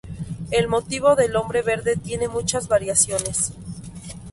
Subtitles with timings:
[0.49, 3.53] El motivo del hombre verde tiene muchas variaciones.